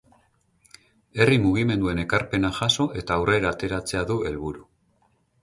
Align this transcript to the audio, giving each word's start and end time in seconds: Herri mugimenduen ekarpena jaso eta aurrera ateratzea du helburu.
Herri 1.19 1.37
mugimenduen 1.43 2.01
ekarpena 2.05 2.51
jaso 2.61 2.87
eta 3.03 3.19
aurrera 3.19 3.53
ateratzea 3.59 4.03
du 4.15 4.19
helburu. 4.31 4.67